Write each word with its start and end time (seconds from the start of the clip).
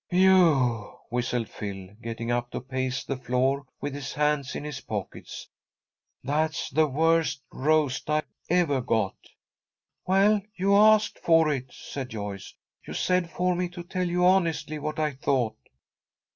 "Whew!" 0.09 0.97
whistled 1.11 1.47
Phil, 1.47 1.89
getting 2.01 2.31
up 2.31 2.49
to 2.53 2.59
pace 2.61 3.03
the 3.03 3.17
floor, 3.17 3.67
with 3.79 3.93
his 3.93 4.15
hands 4.15 4.55
in 4.55 4.63
his 4.63 4.81
pockets. 4.81 5.47
"That's 6.23 6.71
the 6.71 6.87
worst 6.87 7.43
roast 7.51 8.09
I 8.09 8.23
ever 8.49 8.81
got." 8.81 9.13
"Well, 10.07 10.41
you 10.55 10.75
asked 10.75 11.19
for 11.19 11.51
it," 11.53 11.71
said 11.71 12.09
Joyce. 12.09 12.55
"You 12.83 12.95
said 12.95 13.29
for 13.29 13.53
me 13.55 13.69
to 13.69 13.83
tell 13.83 14.09
you 14.09 14.25
honestly 14.25 14.79
what 14.79 14.97
I 14.97 15.11
thought." 15.11 15.59